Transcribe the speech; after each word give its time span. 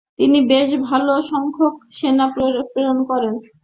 তিনি 0.19 0.39
বেশ 0.51 0.69
ভালো 0.89 1.13
সংখ্যক 1.31 1.73
সেনা 1.97 2.25
প্রেরণ 2.73 2.97
করেন। 3.09 3.35